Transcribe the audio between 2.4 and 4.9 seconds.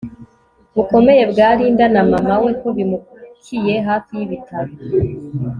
we ko bimukiye hafi yibitaro